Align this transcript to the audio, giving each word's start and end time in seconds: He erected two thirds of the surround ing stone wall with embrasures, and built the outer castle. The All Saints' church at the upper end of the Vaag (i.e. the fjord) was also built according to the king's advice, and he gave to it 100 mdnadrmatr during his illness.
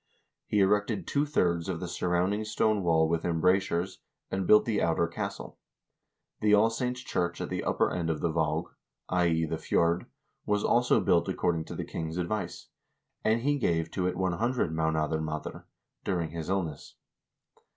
He 0.47 0.61
erected 0.61 1.05
two 1.05 1.27
thirds 1.27 1.69
of 1.69 1.79
the 1.79 1.87
surround 1.87 2.33
ing 2.33 2.43
stone 2.43 2.81
wall 2.81 3.07
with 3.07 3.23
embrasures, 3.23 3.99
and 4.31 4.47
built 4.47 4.65
the 4.65 4.81
outer 4.81 5.05
castle. 5.07 5.59
The 6.39 6.55
All 6.55 6.71
Saints' 6.71 7.01
church 7.01 7.39
at 7.39 7.49
the 7.49 7.63
upper 7.63 7.91
end 7.93 8.09
of 8.09 8.19
the 8.19 8.31
Vaag 8.31 8.65
(i.e. 9.09 9.45
the 9.45 9.59
fjord) 9.59 10.07
was 10.43 10.63
also 10.63 11.01
built 11.01 11.29
according 11.29 11.65
to 11.65 11.75
the 11.75 11.85
king's 11.85 12.17
advice, 12.17 12.69
and 13.23 13.41
he 13.41 13.59
gave 13.59 13.91
to 13.91 14.07
it 14.07 14.17
100 14.17 14.71
mdnadrmatr 14.71 15.65
during 16.03 16.31
his 16.31 16.49
illness. 16.49 16.95